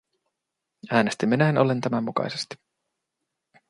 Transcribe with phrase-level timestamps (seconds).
[0.91, 2.55] Äänestimme näin ollen tämän mukaisesti.